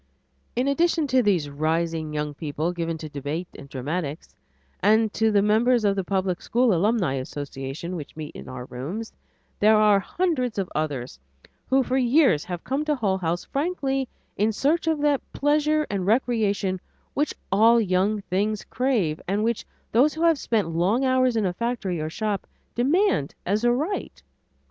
[0.55, 4.35] In addition to these rising young people given to debate and dramatics,
[4.81, 9.13] and to the members of the public school alumni associations which meet in our rooms,
[9.59, 11.19] there are hundreds of others
[11.69, 16.07] who for years have come to Hull House frankly in search of that pleasure and
[16.07, 16.81] recreation
[17.13, 21.53] which all young things crave and which those who have spent long hours in a
[21.53, 24.23] factory or shop demand as a right.